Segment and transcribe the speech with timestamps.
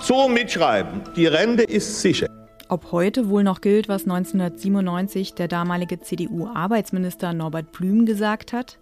[0.00, 2.26] So mitschreiben, die Rente ist sicher.
[2.68, 8.78] Ob heute wohl noch gilt, was 1997 der damalige CDU-Arbeitsminister Norbert Blüm gesagt hat?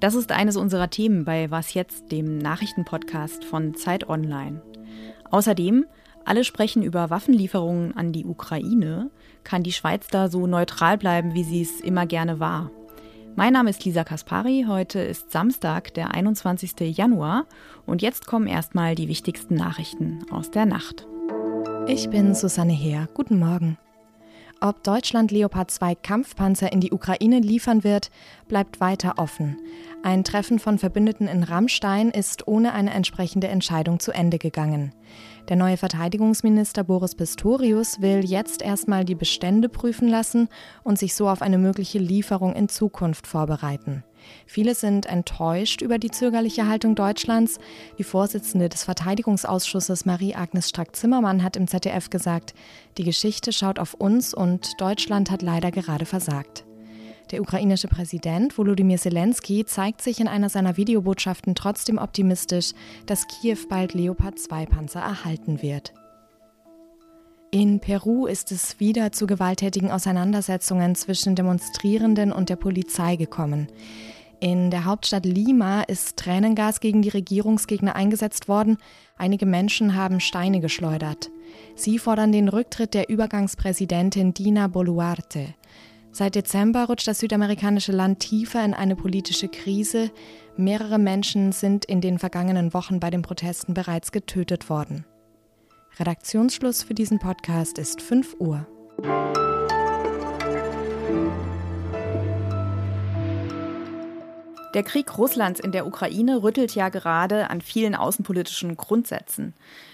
[0.00, 4.62] Das ist eines unserer Themen bei Was jetzt, dem Nachrichtenpodcast von Zeit Online.
[5.30, 5.86] Außerdem,
[6.24, 9.10] alle sprechen über Waffenlieferungen an die Ukraine.
[9.44, 12.70] Kann die Schweiz da so neutral bleiben, wie sie es immer gerne war?
[13.34, 14.66] Mein Name ist Lisa Kaspari.
[14.68, 16.96] Heute ist Samstag, der 21.
[16.96, 17.46] Januar.
[17.86, 21.06] Und jetzt kommen erstmal die wichtigsten Nachrichten aus der Nacht.
[21.86, 23.08] Ich bin Susanne Heer.
[23.14, 23.78] Guten Morgen.
[24.64, 28.12] Ob Deutschland Leopard 2 Kampfpanzer in die Ukraine liefern wird,
[28.46, 29.58] bleibt weiter offen.
[30.04, 34.94] Ein Treffen von Verbündeten in Rammstein ist ohne eine entsprechende Entscheidung zu Ende gegangen.
[35.48, 40.48] Der neue Verteidigungsminister Boris Pistorius will jetzt erstmal die Bestände prüfen lassen
[40.84, 44.04] und sich so auf eine mögliche Lieferung in Zukunft vorbereiten.
[44.46, 47.58] Viele sind enttäuscht über die zögerliche Haltung Deutschlands.
[47.98, 52.54] Die Vorsitzende des Verteidigungsausschusses Marie-Agnes Strack-Zimmermann hat im ZDF gesagt,
[52.98, 56.64] die Geschichte schaut auf uns und Deutschland hat leider gerade versagt.
[57.30, 62.72] Der ukrainische Präsident Volodymyr Zelensky zeigt sich in einer seiner Videobotschaften trotzdem optimistisch,
[63.06, 65.94] dass Kiew bald Leopard 2 Panzer erhalten wird.
[67.54, 73.66] In Peru ist es wieder zu gewalttätigen Auseinandersetzungen zwischen Demonstrierenden und der Polizei gekommen.
[74.40, 78.78] In der Hauptstadt Lima ist Tränengas gegen die Regierungsgegner eingesetzt worden.
[79.18, 81.30] Einige Menschen haben Steine geschleudert.
[81.76, 85.54] Sie fordern den Rücktritt der Übergangspräsidentin Dina Boluarte.
[86.10, 90.10] Seit Dezember rutscht das südamerikanische Land tiefer in eine politische Krise.
[90.56, 95.04] Mehrere Menschen sind in den vergangenen Wochen bei den Protesten bereits getötet worden.
[95.98, 98.66] Redaktionsschluss für diesen Podcast ist 5 Uhr.
[104.72, 109.52] Der Krieg Russlands in der Ukraine rüttelt ja gerade an vielen außenpolitischen Grundsätzen.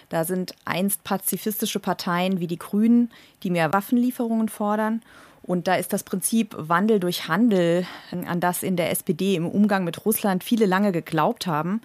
[0.09, 3.11] Da sind einst pazifistische Parteien wie die Grünen,
[3.43, 5.03] die mehr Waffenlieferungen fordern,
[5.49, 9.83] und da ist das Prinzip Wandel durch Handel, an das in der SPD im Umgang
[9.83, 11.81] mit Russland viele lange geglaubt haben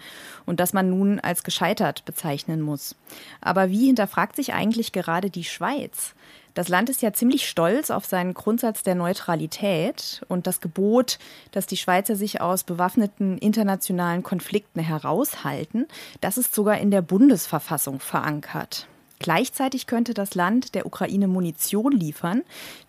[0.46, 2.96] und das man nun als gescheitert bezeichnen muss.
[3.40, 6.14] Aber wie hinterfragt sich eigentlich gerade die Schweiz?
[6.56, 11.18] Das Land ist ja ziemlich stolz auf seinen Grundsatz der Neutralität und das Gebot,
[11.52, 15.88] dass die Schweizer sich aus bewaffneten internationalen Konflikten heraushalten,
[16.20, 18.88] das ist sogar in der Bundesverfassung verankert.
[19.24, 22.42] Gleichzeitig könnte das Land der Ukraine Munition liefern,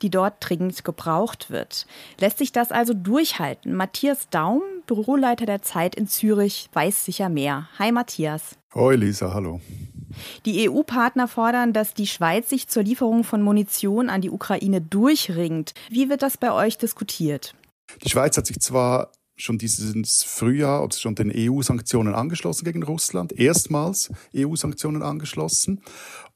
[0.02, 1.86] die dort dringend gebraucht wird.
[2.18, 3.72] Lässt sich das also durchhalten?
[3.72, 7.68] Matthias Daum, Büroleiter der Zeit in Zürich, weiß sicher mehr.
[7.78, 8.56] Hi Matthias.
[8.74, 9.60] Hoi Lisa, hallo.
[10.44, 15.72] Die EU-Partner fordern, dass die Schweiz sich zur Lieferung von Munition an die Ukraine durchringt.
[15.88, 17.54] Wie wird das bei euch diskutiert?
[18.02, 24.10] Die Schweiz hat sich zwar schon dieses Frühjahr schon den EU-Sanktionen angeschlossen gegen Russland, erstmals
[24.34, 25.82] EU-Sanktionen angeschlossen.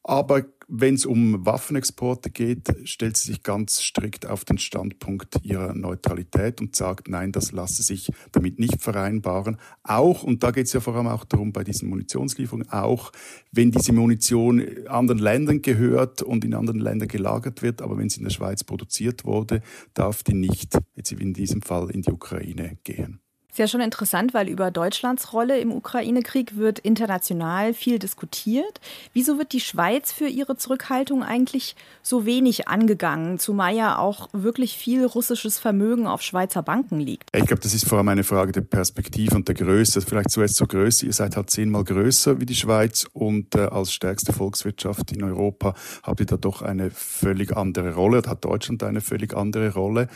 [0.02, 5.74] Aber wenn es um Waffenexporte geht, stellt sie sich ganz strikt auf den Standpunkt ihrer
[5.74, 9.56] Neutralität und sagt, nein, das lasse sich damit nicht vereinbaren.
[9.82, 13.12] Auch, und da geht es ja vor allem auch darum bei diesen Munitionslieferungen, auch
[13.50, 18.18] wenn diese Munition anderen Ländern gehört und in anderen Ländern gelagert wird, aber wenn sie
[18.18, 19.62] in der Schweiz produziert wurde,
[19.94, 23.20] darf die nicht, jetzt in diesem Fall, in die Ukraine gehen.
[23.58, 28.80] Ist ja schon interessant, weil über Deutschlands Rolle im Ukraine-Krieg wird international viel diskutiert.
[29.14, 34.76] Wieso wird die Schweiz für ihre Zurückhaltung eigentlich so wenig angegangen, zumal ja auch wirklich
[34.76, 37.30] viel russisches Vermögen auf Schweizer Banken liegt?
[37.34, 40.02] Ich glaube, das ist vor allem eine Frage der Perspektive und der Größe.
[40.02, 41.06] Vielleicht zuerst zur Größe.
[41.06, 45.74] Ihr seid halt zehnmal größer wie die Schweiz und äh, als stärkste Volkswirtschaft in Europa
[46.04, 50.06] habt ihr da doch eine völlig andere Rolle, hat Deutschland eine völlig andere Rolle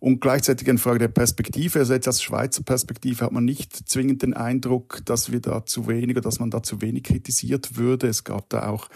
[0.00, 1.78] und gleichzeitig eine Frage der Perspektive.
[1.78, 5.88] Also jetzt aus Schweizer Perspektive hat man nicht zwingend den Eindruck, dass wir da zu
[5.88, 8.08] wenig oder dass man da zu wenig kritisiert würde.
[8.08, 8.88] Es gab da auch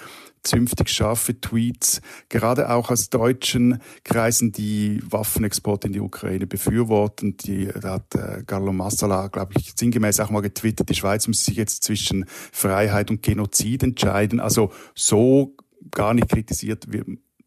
[0.42, 7.36] zünftig scharfe Tweets, gerade auch aus deutschen Kreisen, die Waffenexport in die Ukraine befürworten.
[7.36, 11.44] Die, da hat äh, Carlo Massala, glaube ich, sinngemäß auch mal getwittert, die Schweiz muss
[11.44, 14.41] sich jetzt zwischen Freiheit und Genozid entscheiden.
[14.41, 15.56] Also so
[15.91, 16.92] gar nicht kritisiert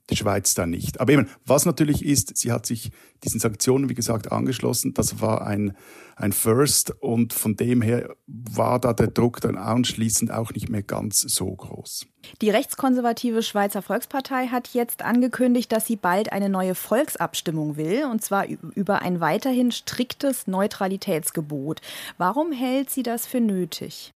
[0.09, 0.99] die Schweiz da nicht.
[0.99, 2.91] Aber eben, was natürlich ist, sie hat sich
[3.23, 4.93] diesen Sanktionen, wie gesagt, angeschlossen.
[4.93, 5.77] Das war ein,
[6.17, 10.83] ein First und von dem her war da der Druck dann anschließend auch nicht mehr
[10.83, 12.05] ganz so groß.
[12.41, 18.21] Die rechtskonservative Schweizer Volkspartei hat jetzt angekündigt, dass sie bald eine neue Volksabstimmung will, und
[18.21, 21.81] zwar über ein weiterhin striktes Neutralitätsgebot.
[22.17, 24.11] Warum hält sie das für nötig?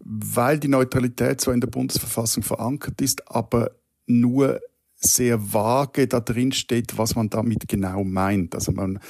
[0.00, 3.72] Weil die Neutralität zwar in der Bundesverfassung verankert ist, aber
[4.06, 4.60] nur
[4.96, 8.54] sehr vage da drin steht, was man damit genau meint.
[8.54, 9.00] Also man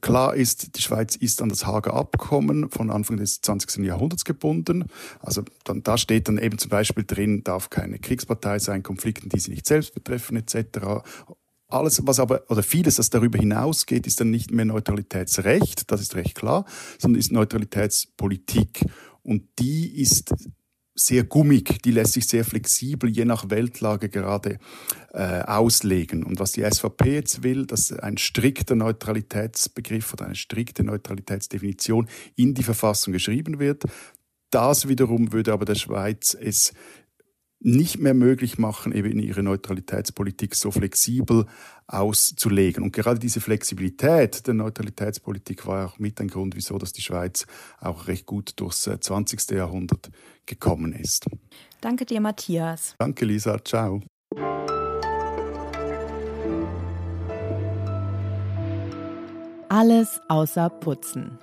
[0.00, 3.84] Klar ist, die Schweiz ist an das Hager Abkommen von Anfang des 20.
[3.84, 4.86] Jahrhunderts gebunden.
[5.20, 9.38] Also dann, da steht dann eben zum Beispiel drin, darf keine Kriegspartei sein, Konflikten, die
[9.38, 11.04] sie nicht selbst betreffen etc.
[11.68, 16.14] Alles, was aber, oder vieles, das darüber hinausgeht, ist dann nicht mehr Neutralitätsrecht, das ist
[16.14, 16.64] recht klar,
[16.98, 18.86] sondern ist Neutralitätspolitik.
[19.22, 20.34] Und die ist
[20.94, 24.58] sehr gummig, die lässt sich sehr flexibel je nach Weltlage gerade
[25.12, 26.22] äh, auslegen.
[26.22, 32.54] Und was die SVP jetzt will, dass ein strikter Neutralitätsbegriff oder eine strikte Neutralitätsdefinition in
[32.54, 33.84] die Verfassung geschrieben wird,
[34.50, 36.72] das wiederum würde aber der Schweiz es
[37.64, 41.46] nicht mehr möglich machen, eben ihre Neutralitätspolitik so flexibel
[41.86, 42.84] auszulegen.
[42.84, 47.46] Und gerade diese Flexibilität der Neutralitätspolitik war auch mit ein Grund, wieso dass die Schweiz
[47.80, 49.50] auch recht gut durchs 20.
[49.50, 50.10] Äh, Jahrhundert
[50.44, 51.26] gekommen ist.
[51.80, 52.94] Danke dir, Matthias.
[52.98, 53.62] Danke, Lisa.
[53.64, 54.02] Ciao.
[59.70, 61.38] Alles außer Putzen.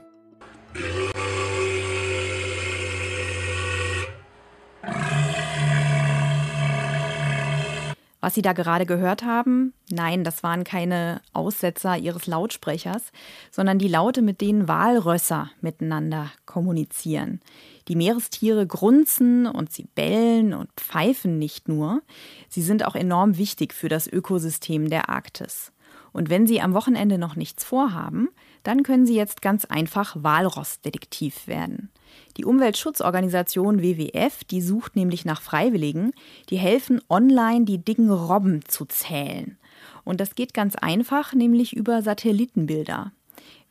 [8.21, 13.11] Was Sie da gerade gehört haben, nein, das waren keine Aussetzer Ihres Lautsprechers,
[13.49, 17.41] sondern die Laute, mit denen Walrösser miteinander kommunizieren.
[17.87, 22.03] Die Meerestiere grunzen und sie bellen und pfeifen nicht nur,
[22.47, 25.71] sie sind auch enorm wichtig für das Ökosystem der Arktis.
[26.13, 28.29] Und wenn Sie am Wochenende noch nichts vorhaben,
[28.63, 31.89] dann können Sie jetzt ganz einfach Walrossdetektiv werden.
[32.37, 36.11] Die Umweltschutzorganisation WWF, die sucht nämlich nach Freiwilligen,
[36.49, 39.57] die helfen online die dicken Robben zu zählen.
[40.03, 43.11] Und das geht ganz einfach, nämlich über Satellitenbilder.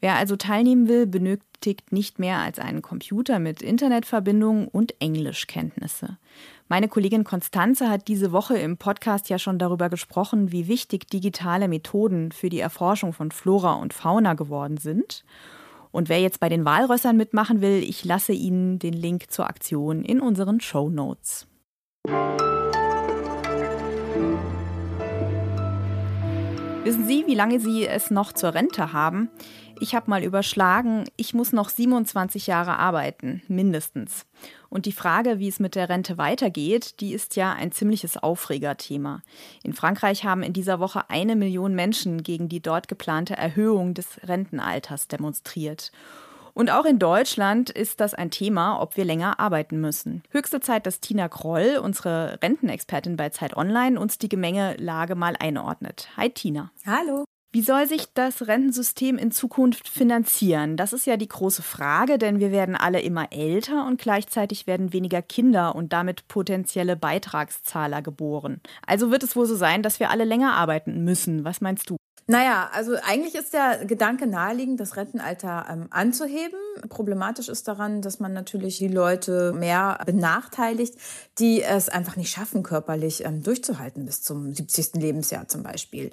[0.00, 1.49] Wer also teilnehmen will, benötigt
[1.90, 6.18] nicht mehr als einen Computer mit Internetverbindung und Englischkenntnisse.
[6.68, 11.68] Meine Kollegin Konstanze hat diese Woche im Podcast ja schon darüber gesprochen, wie wichtig digitale
[11.68, 15.24] Methoden für die Erforschung von Flora und Fauna geworden sind.
[15.92, 20.04] Und wer jetzt bei den Walrössern mitmachen will, ich lasse Ihnen den Link zur Aktion
[20.04, 21.46] in unseren Show Notes.
[26.82, 29.28] Wissen Sie, wie lange Sie es noch zur Rente haben?
[29.80, 34.24] Ich habe mal überschlagen, ich muss noch 27 Jahre arbeiten, mindestens.
[34.70, 39.20] Und die Frage, wie es mit der Rente weitergeht, die ist ja ein ziemliches Aufregerthema.
[39.62, 44.18] In Frankreich haben in dieser Woche eine Million Menschen gegen die dort geplante Erhöhung des
[44.26, 45.92] Rentenalters demonstriert.
[46.54, 50.22] Und auch in Deutschland ist das ein Thema, ob wir länger arbeiten müssen.
[50.30, 56.08] Höchste Zeit, dass Tina Kroll, unsere Rentenexpertin bei Zeit Online, uns die Gemengelage mal einordnet.
[56.16, 56.70] Hi Tina.
[56.86, 57.24] Hallo.
[57.52, 60.76] Wie soll sich das Rentensystem in Zukunft finanzieren?
[60.76, 64.92] Das ist ja die große Frage, denn wir werden alle immer älter und gleichzeitig werden
[64.92, 68.60] weniger Kinder und damit potenzielle Beitragszahler geboren.
[68.86, 71.44] Also wird es wohl so sein, dass wir alle länger arbeiten müssen.
[71.44, 71.96] Was meinst du?
[72.30, 76.60] Naja, also eigentlich ist der Gedanke naheliegend, das Rentenalter ähm, anzuheben.
[76.88, 80.94] Problematisch ist daran, dass man natürlich die Leute mehr benachteiligt,
[81.40, 84.94] die es einfach nicht schaffen, körperlich ähm, durchzuhalten bis zum 70.
[85.02, 86.12] Lebensjahr zum Beispiel.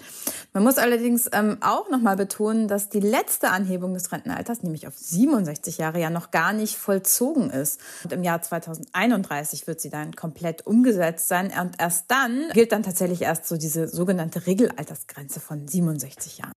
[0.54, 4.98] Man muss allerdings ähm, auch nochmal betonen, dass die letzte Anhebung des Rentenalters, nämlich auf
[4.98, 7.80] 67 Jahre, ja noch gar nicht vollzogen ist.
[8.04, 11.54] Und im Jahr 2031 wird sie dann komplett umgesetzt sein.
[11.62, 16.54] Und erst dann gilt dann tatsächlich erst so diese sogenannte Regelaltersgrenze von 67 65 Jahren.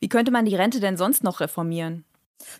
[0.00, 2.04] Wie könnte man die Rente denn sonst noch reformieren?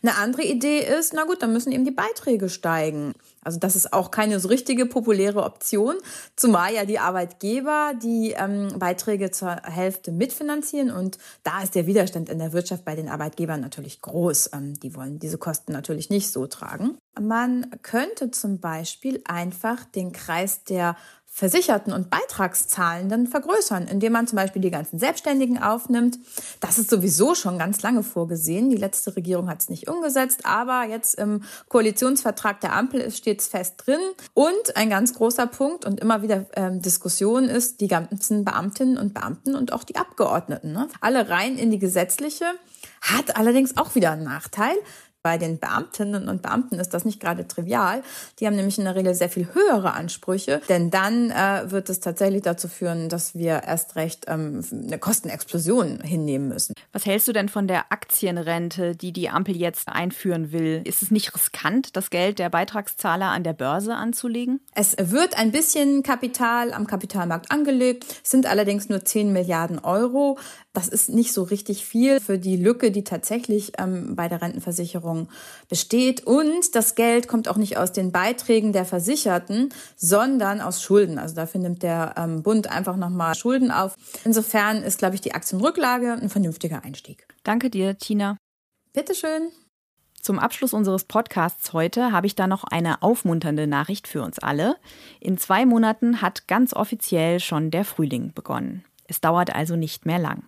[0.03, 3.15] Eine andere Idee ist, na gut, dann müssen eben die Beiträge steigen.
[3.43, 5.96] Also das ist auch keine so richtige populäre Option,
[6.37, 12.29] zumal ja die Arbeitgeber die ähm, Beiträge zur Hälfte mitfinanzieren und da ist der Widerstand
[12.29, 14.51] in der Wirtschaft bei den Arbeitgebern natürlich groß.
[14.53, 16.99] Ähm, die wollen diese Kosten natürlich nicht so tragen.
[17.19, 20.96] Man könnte zum Beispiel einfach den Kreis der
[21.32, 26.19] Versicherten und Beitragszahlenden vergrößern, indem man zum Beispiel die ganzen Selbstständigen aufnimmt.
[26.58, 28.69] Das ist sowieso schon ganz lange vorgesehen.
[28.69, 33.46] Die letzte Regierung hat es nicht umgesetzt, aber jetzt im Koalitionsvertrag der Ampel steht es
[33.46, 34.01] fest drin.
[34.34, 39.15] Und ein ganz großer Punkt und immer wieder ähm, Diskussion ist die ganzen Beamtinnen und
[39.15, 40.72] Beamten und auch die Abgeordneten.
[40.72, 40.89] Ne?
[41.01, 42.46] Alle rein in die gesetzliche,
[43.01, 44.75] hat allerdings auch wieder einen Nachteil.
[45.22, 48.03] Bei den Beamtinnen und Beamten ist das nicht gerade trivial.
[48.39, 52.00] Die haben nämlich in der Regel sehr viel höhere Ansprüche, denn dann äh, wird es
[52.00, 56.72] tatsächlich dazu führen, dass wir erst recht ähm, eine Kostenexplosion hinnehmen müssen.
[56.93, 60.81] Was hältst du denn von der Aktienrente, die die Ampel jetzt einführen will?
[60.84, 64.60] Ist es nicht riskant, das Geld der Beitragszahler an der Börse anzulegen?
[64.74, 70.39] Es wird ein bisschen Kapital am Kapitalmarkt angelegt, sind allerdings nur 10 Milliarden Euro.
[70.72, 75.29] Das ist nicht so richtig viel für die Lücke, die tatsächlich ähm, bei der Rentenversicherung
[75.69, 76.24] besteht.
[76.24, 81.19] Und das Geld kommt auch nicht aus den Beiträgen der Versicherten, sondern aus Schulden.
[81.19, 83.96] Also dafür nimmt der ähm, Bund einfach nochmal Schulden auf.
[84.24, 87.27] Insofern ist, glaube ich, die Aktienrücklage ein vernünftiger Einstieg.
[87.43, 88.36] Danke dir, Tina.
[88.93, 89.50] Bitteschön.
[90.20, 94.77] Zum Abschluss unseres Podcasts heute habe ich da noch eine aufmunternde Nachricht für uns alle.
[95.19, 98.84] In zwei Monaten hat ganz offiziell schon der Frühling begonnen.
[99.08, 100.44] Es dauert also nicht mehr lang.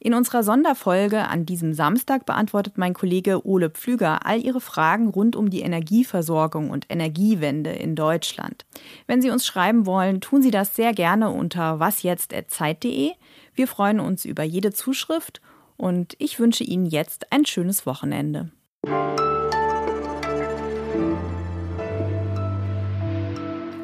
[0.00, 5.36] In unserer Sonderfolge an diesem Samstag beantwortet mein Kollege Ole Pflüger all Ihre Fragen rund
[5.36, 8.66] um die Energieversorgung und Energiewende in Deutschland.
[9.06, 13.12] Wenn Sie uns schreiben wollen, tun Sie das sehr gerne unter wasjetzt.zeit.de.
[13.54, 15.40] Wir freuen uns über jede Zuschrift
[15.76, 18.50] und ich wünsche Ihnen jetzt ein schönes Wochenende.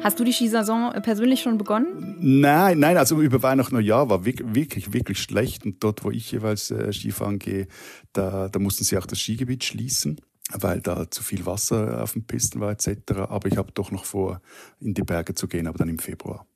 [0.03, 2.17] Hast du die Skisaison persönlich schon begonnen?
[2.19, 5.63] Nein, nein, also über Weihnachten und Jahr war wirklich, wirklich schlecht.
[5.63, 7.67] Und dort, wo ich jeweils äh, Skifahren gehe,
[8.11, 10.19] da, da mussten sie auch das Skigebiet schließen,
[10.53, 13.11] weil da zu viel Wasser auf den Pisten war etc.
[13.29, 14.41] Aber ich habe doch noch vor,
[14.79, 16.47] in die Berge zu gehen, aber dann im Februar.